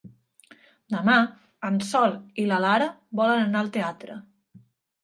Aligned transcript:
Demà 0.93 1.17
en 1.69 1.77
Sol 1.91 2.17
i 2.45 2.49
na 2.53 2.59
Lara 2.67 2.89
volen 3.21 3.47
anar 3.47 3.65
al 3.65 3.73
teatre. 3.79 4.19